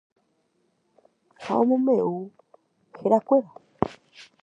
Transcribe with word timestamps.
ha 1.41 1.51
omombe'u 1.61 2.15
herakuéra. 2.97 3.49